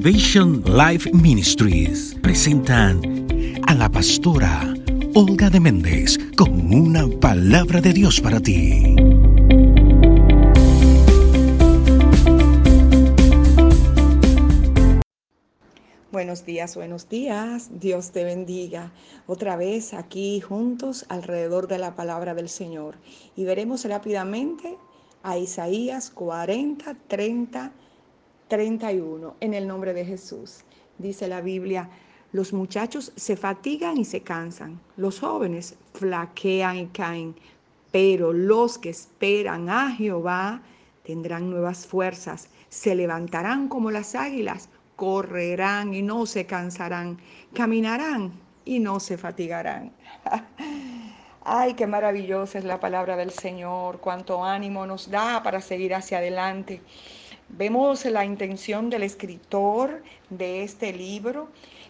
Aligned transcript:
Activation 0.00 0.64
Life 0.64 1.10
Ministries 1.12 2.16
presentan 2.22 3.02
a 3.66 3.74
la 3.74 3.90
pastora 3.90 4.74
Olga 5.14 5.50
de 5.50 5.60
Méndez 5.60 6.18
con 6.38 6.72
una 6.72 7.06
palabra 7.20 7.82
de 7.82 7.92
Dios 7.92 8.18
para 8.18 8.40
ti. 8.40 8.96
Buenos 16.10 16.46
días, 16.46 16.76
buenos 16.76 17.10
días. 17.10 17.68
Dios 17.78 18.12
te 18.12 18.24
bendiga. 18.24 18.92
Otra 19.26 19.56
vez 19.56 19.92
aquí 19.92 20.40
juntos 20.40 21.04
alrededor 21.10 21.68
de 21.68 21.76
la 21.76 21.94
palabra 21.94 22.32
del 22.32 22.48
Señor. 22.48 22.96
Y 23.36 23.44
veremos 23.44 23.84
rápidamente 23.84 24.78
a 25.22 25.36
Isaías 25.36 26.08
40, 26.08 26.96
30, 27.06 27.72
31. 28.50 29.36
En 29.40 29.54
el 29.54 29.66
nombre 29.66 29.94
de 29.94 30.04
Jesús. 30.04 30.64
Dice 30.98 31.28
la 31.28 31.40
Biblia, 31.40 31.88
los 32.32 32.52
muchachos 32.52 33.12
se 33.16 33.36
fatigan 33.36 33.96
y 33.96 34.04
se 34.04 34.20
cansan. 34.20 34.80
Los 34.96 35.20
jóvenes 35.20 35.76
flaquean 35.94 36.76
y 36.76 36.86
caen. 36.88 37.36
Pero 37.92 38.32
los 38.32 38.76
que 38.76 38.90
esperan 38.90 39.70
a 39.70 39.92
Jehová 39.92 40.60
tendrán 41.04 41.48
nuevas 41.48 41.86
fuerzas. 41.86 42.48
Se 42.68 42.94
levantarán 42.94 43.68
como 43.68 43.90
las 43.90 44.14
águilas 44.14 44.68
correrán 44.96 45.94
y 45.94 46.02
no 46.02 46.26
se 46.26 46.44
cansarán, 46.44 47.18
caminarán 47.54 48.32
y 48.66 48.80
no 48.80 49.00
se 49.00 49.16
fatigarán. 49.16 49.92
Ay, 51.42 51.72
qué 51.72 51.86
maravillosa 51.86 52.58
es 52.58 52.64
la 52.64 52.78
palabra 52.78 53.16
del 53.16 53.30
Señor, 53.30 54.00
cuánto 54.00 54.44
ánimo 54.44 54.86
nos 54.86 55.10
da 55.10 55.42
para 55.42 55.62
seguir 55.62 55.94
hacia 55.94 56.18
adelante. 56.18 56.82
Vemos 57.56 58.04
la 58.04 58.24
intención 58.24 58.90
del 58.90 59.02
escritor 59.02 60.02
de 60.30 60.62
este 60.62 60.92
libro 60.92 61.48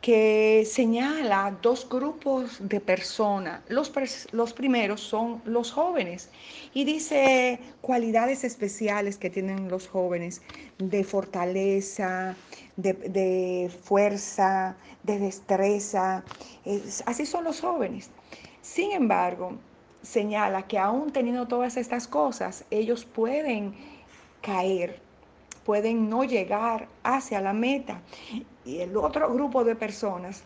que 0.00 0.64
señala 0.66 1.56
dos 1.62 1.88
grupos 1.88 2.56
de 2.58 2.80
personas. 2.80 3.60
Los, 3.68 3.92
los, 4.32 4.52
primeros 4.52 5.00
son 5.00 5.40
los 5.44 5.70
jóvenes 5.70 6.30
y 6.74 6.84
dice 6.84 7.60
cualidades 7.80 8.42
especiales 8.44 9.16
que 9.16 9.30
tienen 9.30 9.68
los 9.68 9.86
jóvenes 9.86 10.42
de 10.78 11.04
fortaleza, 11.04 12.34
de, 12.76 12.94
de 12.94 13.70
fuerza, 13.84 14.74
de 15.04 15.18
destreza. 15.18 16.24
así 17.06 17.26
son 17.26 17.44
los 17.44 17.60
jóvenes. 17.60 18.10
Sin 18.62 18.90
embargo, 18.92 19.58
señala 20.02 20.66
que 20.66 20.78
aún 20.78 21.12
teniendo 21.12 21.46
todas 21.46 21.76
estas 21.76 22.08
cosas, 22.08 22.64
ellos 22.70 23.04
pueden 23.04 23.74
caer, 24.40 25.00
pueden 25.64 26.08
no 26.08 26.24
llegar 26.24 26.88
hacia 27.02 27.40
la 27.40 27.52
meta. 27.52 28.00
Y 28.64 28.80
el 28.80 28.96
otro 28.96 29.32
grupo 29.32 29.64
de 29.64 29.76
personas 29.76 30.44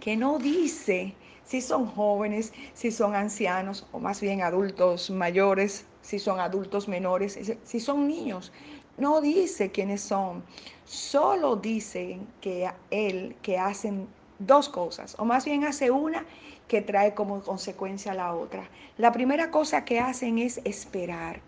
que 0.00 0.16
no 0.16 0.38
dice 0.38 1.14
si 1.44 1.60
son 1.60 1.86
jóvenes, 1.86 2.52
si 2.72 2.90
son 2.90 3.14
ancianos 3.14 3.86
o 3.92 3.98
más 3.98 4.20
bien 4.20 4.42
adultos 4.42 5.10
mayores, 5.10 5.84
si 6.02 6.18
son 6.18 6.40
adultos 6.40 6.88
menores, 6.88 7.38
si 7.64 7.80
son 7.80 8.08
niños. 8.08 8.52
No 8.96 9.20
dice 9.20 9.70
quiénes 9.70 10.02
son, 10.02 10.44
solo 10.84 11.56
dice 11.56 12.18
que 12.40 12.70
él 12.90 13.36
que 13.42 13.58
hacen 13.58 14.06
dos 14.38 14.68
cosas, 14.68 15.16
o 15.18 15.24
más 15.24 15.44
bien 15.44 15.64
hace 15.64 15.90
una 15.90 16.24
que 16.68 16.80
trae 16.80 17.14
como 17.14 17.40
consecuencia 17.42 18.14
la 18.14 18.34
otra. 18.34 18.68
La 18.96 19.12
primera 19.12 19.50
cosa 19.50 19.84
que 19.84 19.98
hacen 20.00 20.38
es 20.38 20.60
esperar. 20.64 21.40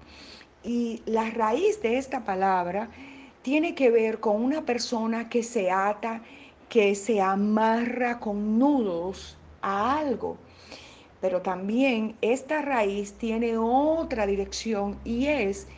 Y 0.66 1.00
la 1.06 1.30
raíz 1.30 1.80
de 1.80 1.96
esta 1.96 2.24
palabra 2.24 2.90
tiene 3.42 3.76
que 3.76 3.88
ver 3.88 4.18
con 4.18 4.42
una 4.42 4.62
persona 4.62 5.28
que 5.28 5.44
se 5.44 5.70
ata, 5.70 6.22
que 6.68 6.96
se 6.96 7.20
amarra 7.20 8.18
con 8.18 8.58
nudos 8.58 9.38
a 9.62 9.96
algo. 9.98 10.36
Pero 11.20 11.40
también 11.40 12.16
esta 12.20 12.62
raíz 12.62 13.12
tiene 13.12 13.56
otra 13.56 14.26
dirección 14.26 14.98
y 15.04 15.26
es 15.26 15.68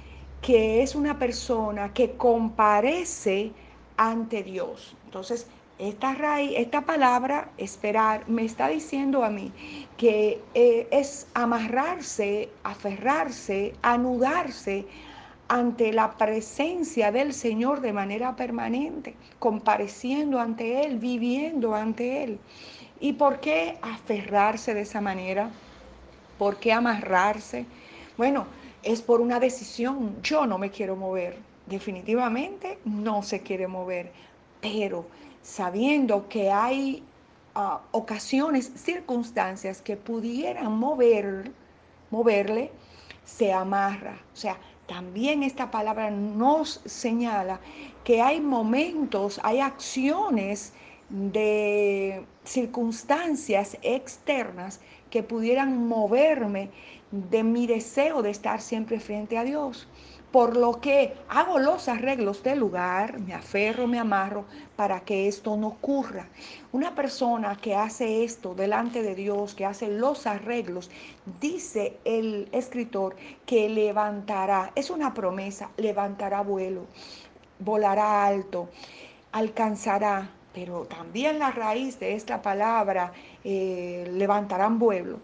que 0.40 0.82
es 0.82 0.94
una 0.94 1.18
persona 1.18 1.92
que 1.92 2.12
comparece 2.12 3.52
ante 3.98 4.42
Dios. 4.42 4.96
Entonces, 5.04 5.48
esta 5.78 6.14
raíz, 6.14 6.52
esta 6.56 6.82
palabra, 6.82 7.50
esperar, 7.56 8.28
me 8.28 8.44
está 8.44 8.68
diciendo 8.68 9.24
a 9.24 9.30
mí 9.30 9.52
que 9.96 10.40
eh, 10.54 10.88
es 10.90 11.28
amarrarse, 11.34 12.48
aferrarse, 12.64 13.74
anudarse 13.82 14.86
ante 15.48 15.92
la 15.92 16.12
presencia 16.12 17.10
del 17.10 17.32
Señor 17.32 17.80
de 17.80 17.92
manera 17.92 18.36
permanente, 18.36 19.14
compareciendo 19.38 20.40
ante 20.40 20.84
Él, 20.84 20.98
viviendo 20.98 21.74
ante 21.74 22.24
Él. 22.24 22.38
¿Y 23.00 23.14
por 23.14 23.40
qué 23.40 23.78
aferrarse 23.80 24.74
de 24.74 24.82
esa 24.82 25.00
manera? 25.00 25.50
¿Por 26.38 26.56
qué 26.56 26.72
amarrarse? 26.72 27.64
Bueno, 28.16 28.46
es 28.82 29.00
por 29.00 29.20
una 29.20 29.40
decisión. 29.40 30.16
Yo 30.22 30.46
no 30.46 30.58
me 30.58 30.70
quiero 30.70 30.96
mover. 30.96 31.36
Definitivamente 31.66 32.78
no 32.84 33.22
se 33.22 33.40
quiere 33.40 33.68
mover. 33.68 34.12
Pero 34.60 35.06
sabiendo 35.48 36.28
que 36.28 36.50
hay 36.50 37.02
ah, 37.54 37.80
ocasiones, 37.92 38.70
circunstancias 38.76 39.80
que 39.80 39.96
pudieran 39.96 40.72
mover, 40.72 41.50
moverle, 42.10 42.70
se 43.24 43.50
amarra. 43.52 44.18
O 44.34 44.36
sea, 44.36 44.58
también 44.86 45.42
esta 45.42 45.70
palabra 45.70 46.10
nos 46.10 46.82
señala 46.84 47.60
que 48.04 48.20
hay 48.20 48.40
momentos, 48.42 49.40
hay 49.42 49.60
acciones 49.60 50.74
de 51.08 52.26
circunstancias 52.44 53.78
externas 53.80 54.80
que 55.08 55.22
pudieran 55.22 55.88
moverme 55.88 56.70
de 57.10 57.42
mi 57.42 57.66
deseo 57.66 58.20
de 58.20 58.30
estar 58.30 58.60
siempre 58.60 59.00
frente 59.00 59.38
a 59.38 59.44
Dios 59.44 59.88
por 60.32 60.56
lo 60.56 60.80
que 60.80 61.14
hago 61.28 61.58
los 61.58 61.88
arreglos 61.88 62.42
del 62.42 62.58
lugar, 62.58 63.18
me 63.20 63.32
aferro, 63.32 63.86
me 63.86 63.98
amarro 63.98 64.44
para 64.76 65.00
que 65.00 65.26
esto 65.26 65.56
no 65.56 65.68
ocurra. 65.68 66.28
Una 66.72 66.94
persona 66.94 67.56
que 67.56 67.74
hace 67.74 68.24
esto 68.24 68.54
delante 68.54 69.02
de 69.02 69.14
Dios, 69.14 69.54
que 69.54 69.64
hace 69.64 69.88
los 69.88 70.26
arreglos, 70.26 70.90
dice 71.40 71.96
el 72.04 72.48
escritor 72.52 73.16
que 73.46 73.70
levantará, 73.70 74.70
es 74.74 74.90
una 74.90 75.14
promesa, 75.14 75.70
levantará 75.78 76.42
vuelo, 76.42 76.84
volará 77.58 78.26
alto, 78.26 78.68
alcanzará, 79.32 80.30
pero 80.52 80.84
también 80.84 81.38
la 81.38 81.52
raíz 81.52 81.98
de 82.00 82.14
esta 82.14 82.42
palabra, 82.42 83.12
eh, 83.44 84.06
levantarán 84.12 84.78
vuelo, 84.78 85.20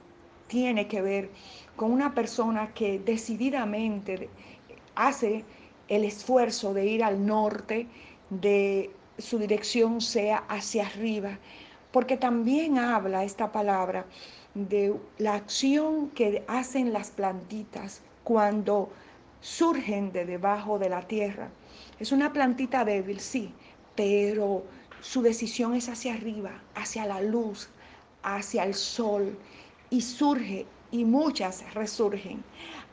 tiene 0.47 0.89
que 0.89 1.03
ver 1.03 1.31
con 1.77 1.91
una 1.91 2.15
persona 2.15 2.73
que 2.73 2.99
decididamente 3.01 4.31
hace 4.95 5.45
el 5.89 6.05
esfuerzo 6.05 6.75
de 6.75 6.87
ir 6.87 7.05
al 7.05 7.27
norte, 7.27 7.87
de 8.31 8.91
su 9.19 9.39
dirección 9.39 10.01
sea 10.01 10.39
hacia 10.49 10.87
arriba, 10.87 11.39
porque 11.93 12.17
también 12.17 12.79
habla 12.79 13.25
esta 13.25 13.53
palabra 13.53 14.07
de 14.55 14.95
la 15.19 15.35
acción 15.35 16.11
que 16.11 16.45
hacen 16.49 16.93
las 16.93 17.11
plantitas 17.11 18.03
cuando 18.25 18.91
surgen 19.41 20.11
de 20.13 20.25
debajo 20.25 20.79
de 20.79 20.89
la 20.89 21.03
tierra. 21.03 21.51
Es 22.01 22.13
una 22.13 22.33
plantita 22.33 22.85
débil, 22.85 23.21
sí, 23.21 23.53
pero 23.95 24.65
su 25.01 25.23
decisión 25.23 25.75
es 25.75 25.89
hacia 25.89 26.15
arriba, 26.15 26.63
hacia 26.75 27.05
la 27.05 27.21
luz, 27.21 27.69
hacia 28.23 28.65
el 28.65 28.75
sol, 28.75 29.39
y 29.91 30.01
surge 30.01 30.67
y 30.95 31.05
muchas 31.05 31.75
resurgen. 31.75 32.45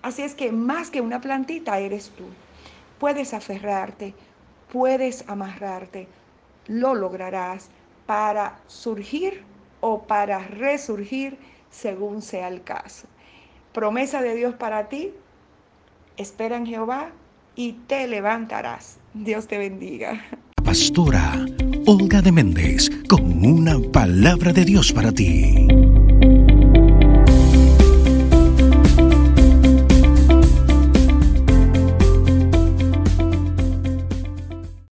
Así 0.01 0.23
es 0.23 0.34
que 0.34 0.51
más 0.51 0.89
que 0.89 1.01
una 1.01 1.22
plantita 1.22 1.78
eres 1.78 2.09
tú. 2.17 2.23
Puedes 2.97 3.35
aferrarte, 3.35 4.16
puedes 4.72 5.23
amarrarte, 5.29 6.07
lo 6.65 6.95
lograrás 6.95 7.69
para 8.07 8.59
surgir 8.65 9.44
o 9.81 10.01
para 10.01 10.39
resurgir 10.39 11.38
según 11.69 12.24
sea 12.24 12.48
el 12.48 12.63
caso. 12.63 13.06
Promesa 13.71 14.21
de 14.24 14.33
Dios 14.33 14.56
para 14.56 14.89
ti, 14.89 15.13
espera 16.18 16.57
en 16.57 16.65
Jehová 16.65 17.12
y 17.56 17.74
te 17.86 18.07
levantarás. 18.07 18.97
Dios 19.13 19.45
te 19.45 19.59
bendiga. 19.59 20.25
Pastora 20.63 21.45
Olga 21.86 22.21
de 22.24 22.31
Méndez 22.31 22.89
con 23.07 23.45
una 23.45 23.77
palabra 23.92 24.54
de 24.54 24.65
Dios 24.65 24.92
para 24.92 25.12
ti. 25.12 25.68